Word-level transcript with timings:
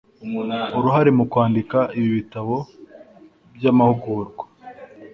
uruhare 0.77 1.09
mu 1.17 1.23
kwandika 1.31 1.77
ibi 1.97 2.09
bitabo 2.17 2.55
by'amahugurwa 3.55 4.45